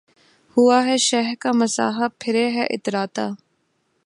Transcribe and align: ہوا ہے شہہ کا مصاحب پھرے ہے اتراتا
ہوا 0.57 0.77
ہے 0.85 0.97
شہہ 0.99 1.33
کا 1.39 1.51
مصاحب 1.53 2.11
پھرے 2.19 2.47
ہے 2.49 2.65
اتراتا 2.65 3.27